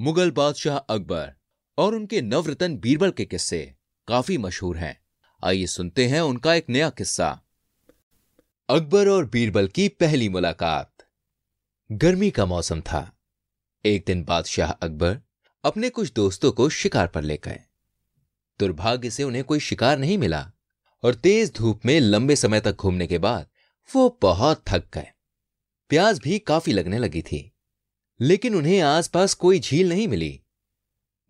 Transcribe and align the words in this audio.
Mughal 0.00 0.30
बादशाह 0.30 0.76
अकबर 0.76 1.34
और 1.78 1.94
उनके 1.94 2.22
नवरतन 2.22 2.76
बीरबल 2.76 3.10
के 3.10 3.24
किस्से 3.24 3.74
काफ़ी 4.08 4.38
मशहूर 4.38 4.76
हैं। 4.76 5.00
आइए 5.44 5.66
सुनते 5.66 6.06
हैं 6.06 6.20
उनका 6.20 6.54
एक 6.54 6.66
नया 6.68 6.90
किस्सा। 6.90 7.40
अकबर 8.68 9.08
और 9.08 9.26
बीरबल 9.26 9.66
की 9.66 9.88
पहली 9.88 10.28
मुलाकात। 10.28 10.92
गर्मी 11.92 12.30
का 12.30 12.46
मौसम 12.46 12.80
था। 12.80 13.18
एक 13.84 14.04
दिन 14.06 14.24
बादशाह 14.24 14.70
अकबर 14.70 15.18
अपने 15.64 15.90
कुछ 15.90 16.12
दोस्तों 16.12 16.52
को 16.52 16.68
शिकार 16.68 17.06
पर 17.06 17.22
ले 17.22 17.40
गए। 17.44 17.60
दुर्भाग्य 18.60 19.10
से 19.10 19.22
उन्हें 19.22 19.44
कोई 19.44 19.60
शिकार 19.60 19.98
नहीं 19.98 20.18
मिला 20.18 20.52
और 21.02 21.14
तेज 21.14 21.52
धूप 21.54 21.80
में 21.86 22.00
लंबे 22.00 22.36
समय 22.36 22.60
तक 22.60 22.76
घूमने 22.76 23.06
के 23.06 23.18
बाद 23.18 23.46
वो 23.94 24.18
बहुत 24.22 24.64
थक 24.68 24.84
गए। 24.94 25.08
प्यास 25.88 26.18
भी 26.18 26.38
काफ़ी 26.38 26.72
लगने 26.72 26.98
लगी 26.98 27.22
थी। 27.22 27.53
लेकिन 28.20 28.54
उन्हें 28.54 28.80
आसपास 28.80 29.34
कोई 29.34 29.60
झील 29.60 29.88
नहीं 29.88 30.08
मिली। 30.08 30.40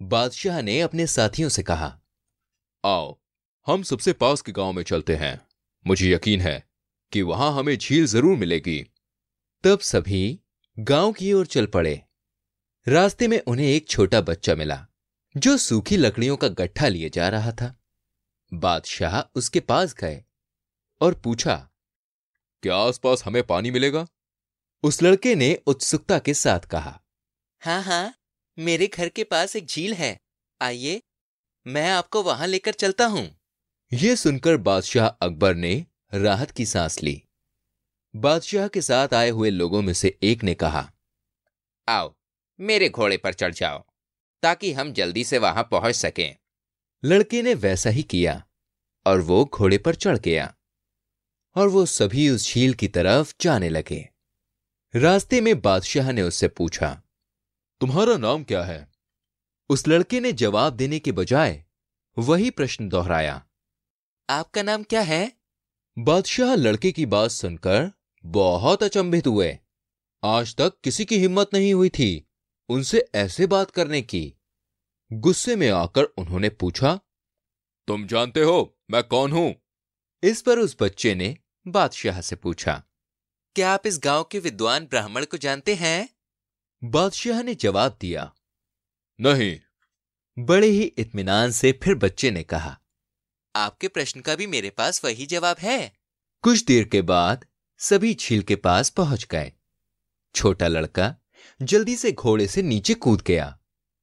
बादशाह 0.00 0.60
ने 0.62 0.80
अपने 0.80 1.06
साथियों 1.06 1.48
से 1.48 1.62
कहा, 1.62 1.98
आओ, 2.84 3.18
हम 3.66 3.82
सबसे 3.82 4.12
पास 4.12 4.42
के 4.42 4.52
गाँव 4.52 4.72
में 4.72 4.82
चलते 4.82 5.16
हैं। 5.16 5.40
मुझे 5.86 6.10
यकीन 6.10 6.40
है 6.40 6.62
कि 7.12 7.22
वहाँ 7.22 7.52
हमें 7.54 7.76
झील 7.78 8.06
ज़रूर 8.06 8.36
मिलेगी 8.36 8.80
तब 9.64 9.80
सभी 9.80 10.40
गाँव 10.78 11.12
की 11.12 11.32
ओर 11.32 11.46
चल 11.46 11.66
पड़े। 11.66 12.00
रास्ते 12.86 13.28
में 13.28 13.40
उन्हें 13.40 13.66
एक 13.66 13.88
छोटा 13.88 14.20
बच्चा 14.20 14.54
मिला, 14.54 14.86
जो 15.34 15.56
सूखी 15.56 15.96
लकड़ियों 15.96 16.36
का 16.36 16.48
गट्ठा 16.48 16.88
लिए 16.88 17.10
जा 17.10 17.28
रहा 17.28 17.52
था। 17.52 17.74
बादशाह 18.52 19.20
उसके 19.34 19.60
पास 19.60 19.94
गए 19.94 20.22
और 21.00 21.14
पूछा, 21.14 21.56
क्या 22.62 22.76
आसपास 22.76 23.24
हमें 23.24 23.42
पानी 23.42 23.70
मिलेगा? 23.70 24.06
उस 24.84 25.02
लड़के 25.02 25.34
ने 25.34 25.54
उत्सुकता 25.66 26.18
के 26.18 26.34
साथ 26.34 26.60
कहा 26.60 27.00
हाँ 27.62 27.82
हाँ 27.82 28.14
मेरे 28.58 28.86
घर 28.86 29.08
के 29.08 29.24
पास 29.24 29.56
एक 29.56 29.66
झील 29.66 29.94
है। 29.94 30.18
आइए 30.62 31.02
मैं 31.66 31.90
आपको 31.90 32.22
वहाँ 32.22 32.46
लेकर 32.46 32.72
चलता 32.72 33.06
हूँ। 33.06 33.40
यह 33.92 34.14
सुनकर 34.14 34.56
बादशाह 34.56 35.06
अकबर 35.06 35.54
ने 35.54 35.86
राहत 36.14 36.50
की 36.50 36.66
सांस 36.66 37.02
ली। 37.02 37.22
बादशाह 38.16 38.68
के 38.68 38.80
साथ 38.82 39.14
आए 39.14 39.30
हुए 39.30 39.50
लोगों 39.50 39.82
में 39.82 39.92
से 39.92 40.18
एक 40.22 40.44
ने 40.44 40.54
कहा 40.54 40.92
आओ 41.88 42.14
मेरे 42.60 42.88
घोड़े 42.88 43.16
पर 43.16 43.32
चढ़ 43.32 43.54
जाओ 43.54 43.84
ताकि 44.42 44.72
हम 44.72 44.92
जल्दी 44.92 45.24
से 45.24 45.38
वहाँ 45.38 45.68
पहुँच 45.70 45.94
सकें। 45.94 46.36
लड़के 47.04 47.42
ने 47.42 47.54
वैसा 47.54 47.90
ही 47.90 48.02
किया 48.02 48.42
और 49.06 49.20
वो 49.20 49.44
घोड़े 49.44 49.78
पर 49.78 49.94
चढ़ 49.94 50.18
गया 50.18 50.54
और 51.56 51.68
वो 51.68 51.86
सभी 51.86 52.28
उस 52.28 52.52
झील 52.54 52.74
की 52.74 52.88
तरफ़ 52.88 53.34
जाने 53.40 53.68
लगे। 53.68 54.13
रास्ते 54.96 55.40
में 55.40 55.60
बादशाह 55.60 56.12
ने 56.12 56.22
उससे 56.22 56.48
पूछा 56.48 57.02
तुम्हारा 57.80 58.16
नाम 58.16 58.44
क्या 58.44 58.62
है? 58.62 58.92
उस 59.68 59.88
लड़के 59.88 60.20
ने 60.20 60.32
जवाब 60.32 60.72
देने 60.72 60.98
के 60.98 61.12
बजाय 61.12 61.64
वही 62.18 62.50
प्रश्न 62.50 62.88
दोहराया। 62.88 63.46
आपका 64.30 64.62
नाम 64.62 64.82
क्या 64.82 65.00
है? 65.00 65.32
बादशाह 65.98 66.54
लड़के 66.54 66.92
की 66.92 67.06
बात 67.06 67.30
सुनकर 67.30 67.92
बहुत 68.24 68.82
अचंभित 68.82 69.26
हुए। 69.26 69.58
आज 70.24 70.56
तक 70.56 70.80
किसी 70.84 71.04
की 71.04 71.18
हिम्मत 71.18 71.50
नहीं 71.54 71.74
हुई 71.74 71.88
थी 71.88 72.28
उनसे 72.68 73.08
ऐसे 73.14 73.46
बात 73.46 73.70
करने 73.70 74.02
की। 74.02 74.34
गुस्से 75.12 75.56
में 75.56 75.70
आकर 75.70 76.04
उन्होंने 76.04 76.48
पूछा 76.48 77.00
तुम 77.86 78.06
जानते 78.06 78.40
हो 78.40 78.78
मैं 78.90 79.04
कौन 79.04 79.32
हूँ? 79.32 79.54
इस 80.22 80.42
पर 80.42 80.58
उस 80.58 80.76
बच्चे 80.80 81.14
ने 81.14 81.38
बादशाह 81.66 82.20
से 82.20 82.36
पूछा 82.36 82.84
क्या 83.56 83.70
आप 83.70 83.86
इस 83.86 83.98
गाँव 84.04 84.24
के 84.24 84.38
विद्वान 84.38 84.86
ब्राह्मण 84.86 85.24
को 85.24 85.36
जानते 85.36 85.74
हैं? 85.74 86.08
बादशाह 86.84 87.42
ने 87.42 87.54
जवाब 87.54 87.96
दिया 88.00 88.32
नहीं। 89.20 89.60
बड़े 90.38 90.66
ही 90.66 90.82
इत्मीनान 90.82 91.50
से 91.50 91.72
फिर 91.82 91.94
बच्चे 91.94 92.30
ने 92.30 92.42
कहा 92.42 92.80
आपके 93.56 93.88
प्रश्न 93.88 94.20
का 94.20 94.34
भी 94.34 94.46
मेरे 94.46 94.70
पास 94.70 95.04
वही 95.04 95.26
जवाब 95.26 95.56
है। 95.58 95.92
कुछ 96.42 96.64
देर 96.64 96.84
के 96.84 97.02
बाद 97.02 97.46
सभी 97.78 98.14
झील 98.14 98.42
के 98.42 98.56
पास 98.56 98.90
पहुँच 98.90 99.26
गए। 99.30 99.52
छोटा 100.34 100.68
लड़का 100.68 101.14
जल्दी 101.62 101.96
से 101.96 102.12
घोड़े 102.12 102.46
से 102.46 102.62
नीचे 102.62 102.94
कूद 102.94 103.22
गया। 103.22 103.58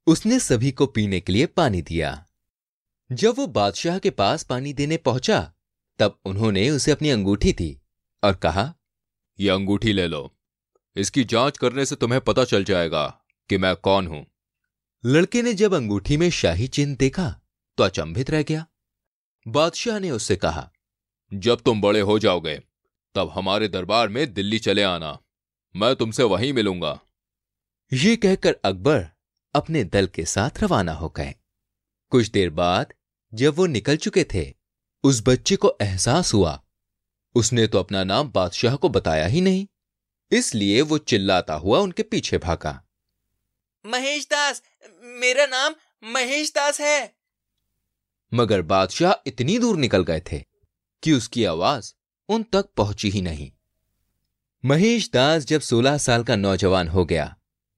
उसने 0.07 0.39
सभी 0.39 0.71
को 0.71 0.85
पीने 0.85 1.19
के 1.19 1.33
लिए 1.33 1.45
पानी 1.45 1.81
दिया। 1.81 2.25
जब 3.11 3.35
वो 3.37 3.47
बादशाह 3.47 3.99
के 3.99 4.09
पास 4.09 4.43
पानी 4.43 4.73
देने 4.73 4.97
पहुँचा 4.97 5.53
तब 5.99 6.19
उन्होंने 6.25 6.69
उसे 6.69 6.91
अपनी 6.91 7.09
अंगूठी 7.09 7.53
दी 7.53 7.77
और 8.23 8.35
कहा 8.35 8.73
यह 9.41 9.53
अंगूठी 9.53 9.93
ले 9.93 10.07
लो। 10.07 10.37
इसकी 10.95 11.23
जाँच 11.23 11.57
करने 11.57 11.85
से 11.85 11.95
तुम्हें 11.95 12.21
पता 12.21 12.43
चल 12.43 12.63
जाएगा 12.63 13.05
कि 13.49 13.57
मैं 13.57 13.75
कौन 13.75 14.07
हूँ। 14.07 14.25
लड़के 15.03 15.41
ने 15.41 15.53
जब 15.53 15.73
अंगूठी 15.73 16.17
में 16.17 16.29
शाही 16.29 16.67
चिन्ह 16.67 16.95
देखा 16.95 17.29
तो 17.77 17.83
अचंभित 17.83 18.29
रह 18.29 18.43
गया। 18.43 18.65
बादशाह 19.45 19.99
ने 19.99 20.11
उससे 20.11 20.35
कहा, 20.35 20.69
जब 21.31 21.61
तुम 21.61 21.81
बड़े 21.81 21.99
हो 21.99 22.19
जाओगे, 22.19 22.55
तब 23.15 23.29
हमारे 23.29 23.67
दरबार 23.67 24.09
में 24.09 24.33
दिल्ली 24.33 24.59
चले 24.59 24.83
आना। 24.83 25.17
मैं 25.75 25.95
तुमसे 25.95 26.23
वहीं 26.23 26.53
मिलूँगा। 26.53 26.99
ये 27.91 28.15
कहकर 28.15 28.55
अकबर 28.65 29.05
अपने 29.55 29.83
दल 29.83 30.07
के 30.07 30.25
साथ 30.25 30.63
रवाना 30.63 30.93
हो 30.93 31.09
गए। 31.09 31.33
कुछ 32.11 32.29
देर 32.29 32.49
बाद 32.49 32.93
जब 33.33 33.55
वो 33.55 33.65
निकल 33.65 33.97
चुके 33.97 34.25
थे, 34.33 34.53
उस 35.03 35.23
बच्चे 35.27 35.55
को 35.55 35.77
एहसास 35.81 36.33
हुआ 36.33 36.61
उसने 37.35 37.67
तो 37.67 37.79
अपना 37.79 38.03
नाम 38.03 38.31
बादशाह 38.31 38.75
को 38.75 38.89
बताया 38.89 39.25
ही 39.25 39.41
नहीं। 39.41 39.67
इसलिए 40.31 40.81
वो 40.81 40.97
चिल्लाता 40.97 41.53
हुआ 41.53 41.79
उनके 41.79 42.03
पीछे 42.03 42.37
भागा। 42.37 42.83
महेश 43.85 44.25
दास 44.25 44.63
मेरा 45.03 45.45
नाम 45.45 45.75
महेश 46.03 46.51
दास 46.51 46.81
है। 46.81 47.15
मगर 48.33 48.61
बादशाह 48.61 49.13
इतनी 49.27 49.59
दूर 49.59 49.77
निकल 49.77 50.03
गए 50.03 50.21
थे 50.31 50.43
कि 51.03 51.11
उसकी 51.11 51.45
आवाज़ 51.45 51.93
उन 52.29 52.43
तक 52.43 52.65
पहुँची 52.77 53.09
ही 53.09 53.21
नहीं। 53.21 53.51
महेश 54.65 55.09
दास 55.13 55.45
जब 55.45 55.61
सोलह 55.61 55.97
साल 55.97 56.23
का 56.23 56.35
नौजवान 56.35 56.87
हो 56.87 57.05
गया 57.05 57.35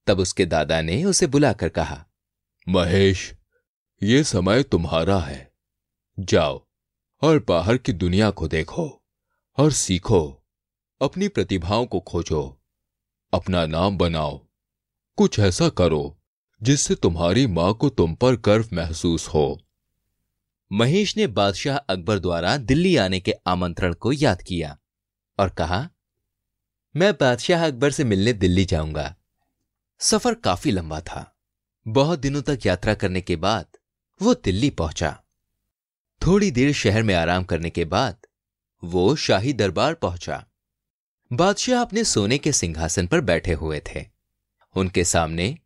तब 0.08 0.20
उसके 0.20 0.46
दादा 0.46 0.81
ने 0.81 1.03
उसे 1.03 1.28
बुलाकर 1.28 1.70
कहा 1.70 2.06
महेश 2.70 3.34
ये 4.03 4.24
समय 4.24 4.64
तुम्हारा 4.64 5.20
है। 5.20 5.53
जाओ 6.20 6.68
और 7.22 7.46
बाहर 7.47 7.78
की 7.78 7.94
दुनिया 7.94 8.30
को 8.30 8.47
देखो। 8.47 9.03
और 9.58 9.72
सीखो, 9.72 10.44
अपनी 11.02 11.28
प्रतिभाओं 11.28 11.86
को 11.86 12.00
खोजो, 12.00 12.62
अपना 13.34 13.66
नाम 13.66 13.97
बनाओ, 13.97 14.47
कुछ 15.18 15.40
ऐसा 15.40 15.69
करो 15.69 16.19
जिससे 16.62 16.96
तुम्हारी 16.96 17.47
माँ 17.47 17.74
को 17.74 17.90
तुम 17.90 18.16
पर 18.16 18.36
गर्व 18.36 18.69
महसूस 18.74 19.28
हो। 19.28 19.62
महेश 20.72 21.18
ने 21.18 21.28
बादशाह 21.28 21.78
अकबर 21.78 22.19
द्वारा 22.19 22.58
दिल्ली 22.58 22.96
आने 22.96 23.19
के 23.19 23.34
आमंत्रण 23.47 23.94
को 23.94 24.12
याद 24.12 24.41
किया 24.41 24.78
और 25.40 25.50
कहा, 25.50 25.90
मैं 26.96 27.14
बादशाह 27.14 27.68
अकबर 27.68 27.91
से 27.91 28.03
मिलने 28.03 28.34
दिल्ली 28.34 28.66
जाऊँगा। 28.66 29.16
सफ़र 30.00 30.34
काफ़ी 30.34 30.72
लंबा 30.72 31.02
था। 31.02 31.38
बहुत 31.88 32.20
दिनों 32.20 32.41
तक 32.41 32.66
यात्रा 32.66 32.94
करने 32.94 33.22
के 33.22 33.35
बाद 33.35 33.66
वो 34.22 34.34
दिल्ली 34.34 34.70
पहुँचा। 34.70 35.23
थोड़ी 36.22 36.52
देर 36.52 36.73
शहर 36.73 37.03
में 37.03 37.16
आराम 37.16 37.44
करने 37.44 37.70
के 37.70 37.85
बाद 37.85 38.26
वो 38.84 39.16
शाही 39.16 39.53
दरबार 39.53 39.94
पहुँचा। 39.94 40.46
बादशाह 41.34 41.82
अपने 41.82 42.03
सोने 42.03 42.38
के 42.38 42.52
सिंहासन 42.52 43.08
पर 43.08 43.22
बैठे 43.22 43.53
हुए 43.53 43.80
थे। 43.80 44.06
उनके 44.76 45.06
सामने 45.06 45.59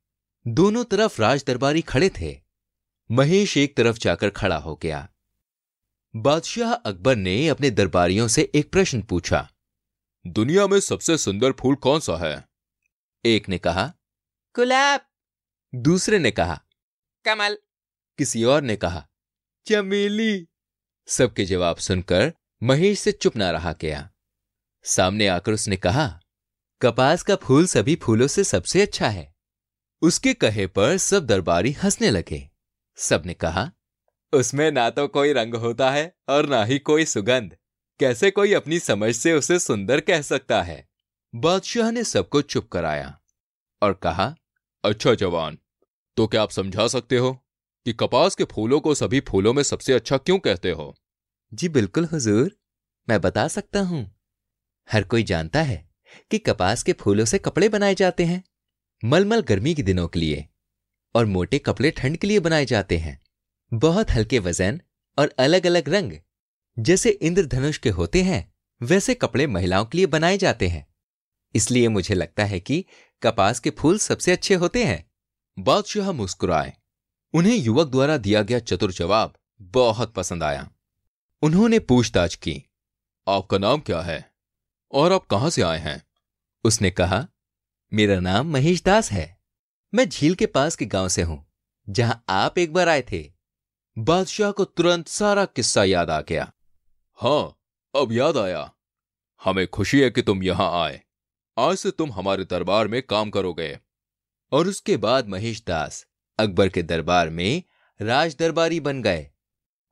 दोनों 0.47 0.83
तरफ़ 0.83 1.21
राज 1.21 1.43
दरबारी 1.47 1.81
खड़े 1.81 2.09
थे। 2.09 2.41
महेश 3.11 3.57
एक 3.57 3.77
तरफ़ 3.77 3.97
जाकर 3.97 4.29
खड़ा 4.29 4.57
हो 4.57 4.75
गया। 4.75 5.09
बादशाह 6.15 6.73
अकबर 6.73 7.15
ने 7.15 7.47
अपने 7.47 7.69
दरबारियों 7.69 8.27
से 8.27 8.51
एक 8.55 8.71
प्रश्न 8.71 9.01
पूछा 9.01 9.51
दुनिया 10.27 10.67
में 10.67 10.79
सबसे 10.79 11.17
सुंदर 11.17 11.51
फूल 11.51 11.75
कौन 11.75 11.99
सा 11.99 12.17
है? 12.17 12.47
एक 13.25 13.49
ने 13.49 13.57
कहा 13.57 13.93
गुलाब। 14.55 15.01
दूसरे 15.75 16.19
ने 16.19 16.31
कहा 16.31 16.63
कमल। 17.25 17.57
किसी 18.17 18.43
और 18.43 18.61
ने 18.61 18.75
कहा 18.75 19.07
चमेली। 19.65 20.47
सबके 21.07 21.45
जवाब 21.45 21.77
सुनकर 21.77 22.33
महेश 22.63 22.99
से 22.99 23.11
चुप 23.11 23.35
ना 23.35 23.51
रहा 23.51 23.73
गया। 23.81 24.09
सामने 24.83 25.27
आकर 25.27 25.51
उसने 25.51 25.75
कहा, 25.75 26.19
कपास 26.81 27.23
का 27.23 27.35
फूल 27.35 27.65
सभी 27.65 27.95
फूलों 27.95 28.27
से 28.27 28.43
सबसे 28.43 28.81
अच्छा 28.81 29.09
है। 29.09 29.35
उसके 30.01 30.33
कहे 30.33 30.67
पर 30.67 30.97
सब 30.97 31.25
दरबारी 31.25 31.71
हंसने 31.71 32.09
लगे। 32.09 32.49
सबने 32.97 33.33
कहा, 33.33 33.71
उसमें 34.33 34.71
ना 34.71 34.89
तो 34.89 35.07
कोई 35.07 35.33
रंग 35.33 35.55
होता 35.55 35.91
है 35.91 36.15
और 36.29 36.49
ना 36.49 36.63
ही 36.65 36.79
कोई 36.79 37.05
सुगंध। 37.05 37.57
कैसे 37.99 38.31
कोई 38.31 38.53
अपनी 38.53 38.79
समझ 38.79 39.15
से 39.15 39.33
उसे 39.33 39.59
सुंदर 39.59 39.99
कह 39.99 40.21
सकता 40.21 40.61
है? 40.63 40.87
बादशाह 41.35 41.91
ने 41.91 42.03
सबको 42.03 42.41
चुप 42.41 42.67
कराया 42.67 43.19
और 43.81 43.93
कहा 43.93 44.35
अच्छा 44.83 45.13
जवान 45.13 45.57
तो 46.17 46.27
क्या 46.27 46.41
आप 46.41 46.51
समझा 46.51 46.87
सकते 46.87 47.17
हो 47.17 47.33
कि 47.85 47.93
कपास 47.93 48.35
के 48.35 48.43
फूलों 48.43 48.79
को 48.79 48.95
सभी 48.95 49.19
फूलों 49.19 49.53
में 49.53 49.63
सबसे 49.63 49.93
अच्छा 49.93 50.17
क्यों 50.17 50.39
कहते 50.39 50.71
हो? 50.71 50.95
जी 51.53 51.69
बिल्कुल, 51.69 52.05
हुजूर। 52.05 52.57
मैं 53.09 53.21
बता 53.21 53.47
सकता 53.47 53.79
हूँ। 53.79 54.15
हर 54.91 55.03
कोई 55.03 55.23
जानता 55.23 55.61
है 55.61 55.89
कि 56.31 56.37
कपास 56.37 56.83
के 56.83 56.93
फूलों 56.93 57.25
से 57.25 57.37
कपड़े 57.37 57.69
बनाए 57.69 57.95
जाते 57.95 58.25
हैं, 58.25 58.43
मलमल 59.05 59.41
गर्मी 59.41 59.75
के 59.75 59.83
दिनों 59.83 60.07
के 60.07 60.19
लिए, 60.19 60.45
और 61.15 61.25
मोटे 61.25 61.59
कपड़े 61.59 61.91
ठंड 61.91 62.17
के 62.17 62.27
लिए 62.27 62.39
बनाए 62.39 62.65
जाते 62.65 62.97
हैं। 62.97 63.19
बहुत 63.73 64.11
हल्के 64.11 64.39
वज़न 64.39 64.81
और 65.19 65.35
अलग 65.39 65.65
अलग 65.65 65.89
रंग, 65.89 66.13
जैसे 66.79 67.09
इंद्रधनुष 67.09 67.77
के 67.77 67.89
होते 67.89 68.23
हैं, 68.23 68.53
वैसे 68.81 69.13
कपड़े 69.13 69.47
महिलाओं 69.47 69.85
के 69.85 69.97
लिए 69.97 70.07
बनाए 70.07 70.37
जाते 70.37 70.67
हैं। 70.67 70.87
इसलिए 71.55 71.87
मुझे 71.87 72.15
लगता 72.15 72.45
है 72.45 72.59
कि 72.59 72.85
कपास 73.23 73.59
के 73.59 73.69
फूल 73.69 73.97
सबसे 73.97 74.31
अच्छे 74.31 74.55
होते 74.55 74.85
हैं। 74.85 75.11
बादशाह 75.59 76.11
मुस्कुराए। 76.11 76.73
उन्हें 77.33 77.55
युवक 77.55 77.87
द्वारा 77.87 78.17
दिया 78.17 78.41
गया 78.41 78.59
चतुर 78.59 78.91
जवाब 78.91 79.33
बहुत 79.61 80.13
पसंद 80.13 80.43
आया। 80.43 80.71
उन्होंने 81.41 81.79
पूछताछ 81.79 82.35
की। 82.35 82.63
आपका 83.27 83.57
नाम 83.57 83.79
क्या 83.79 84.01
है? 84.01 84.33
और 84.91 85.13
आप 85.13 85.25
कहाँ 85.25 85.49
से 85.49 85.61
आए 85.61 85.79
हैं? 85.79 86.03
उसने 86.63 86.91
कहा 86.91 87.27
मेरा 87.93 88.19
नाम 88.19 88.51
महेश 88.53 88.83
दास 88.83 89.11
है। 89.11 89.41
मैं 89.93 90.09
झील 90.09 90.35
के 90.35 90.45
पास 90.45 90.75
के 90.75 90.85
गाँव 90.85 91.07
से 91.07 91.21
हूँ 91.21 91.45
जहाँ 91.89 92.23
आप 92.29 92.57
एक 92.57 92.73
बार 92.73 92.89
आए 92.89 93.01
थे। 93.01 93.33
बादशाह 93.97 94.51
को 94.51 94.65
तुरंत 94.65 95.07
सारा 95.07 95.45
किस्सा 95.45 95.83
याद 95.83 96.09
आ 96.09 96.21
गया। 96.21 96.51
हाँ 97.13 97.57
अब 97.95 98.11
याद 98.11 98.37
आया। 98.37 98.71
हमें 99.43 99.67
खुशी 99.67 100.01
है 100.01 100.09
कि 100.09 100.21
तुम 100.21 100.43
यहाँ 100.43 100.85
आए। 100.85 101.01
आज 101.57 101.77
से 101.77 101.91
तुम 101.91 102.11
हमारे 102.11 102.45
दरबार 102.45 102.87
में 102.87 103.01
काम 103.01 103.29
करोगे। 103.29 103.79
और 104.51 104.67
उसके 104.67 104.97
बाद 104.97 105.27
महेश 105.27 105.63
दास 105.67 106.05
अकबर 106.39 106.69
के 106.69 106.83
दरबार 106.83 107.29
में 107.29 107.63
राज 108.01 108.35
दरबारी 108.39 108.79
बन 108.79 109.01
गए। 109.01 109.29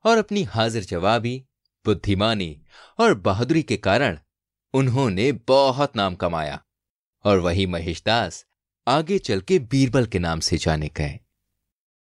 और 0.05 0.17
अपनी 0.17 0.43
हाजिर 0.43 0.83
जवाबी 0.83 1.45
बुद्धिमानी 1.85 2.61
और 2.99 3.13
बहादुरी 3.13 3.63
के 3.63 3.77
कारण 3.77 4.19
उन्होंने 4.73 5.31
बहुत 5.31 5.95
नाम 5.95 6.15
कमाया 6.15 6.63
और 7.23 7.39
वही 7.39 7.65
महेश 7.65 8.03
दास 8.05 8.45
आगे 8.87 9.19
चल 9.19 9.41
के 9.41 9.59
बीरबल 9.59 10.05
के 10.05 10.19
नाम 10.19 10.39
से 10.39 10.57
जाने 10.57 10.87
गए। 10.87 11.19